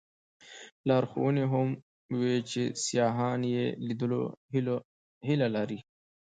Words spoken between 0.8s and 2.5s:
لارښوونې هم وې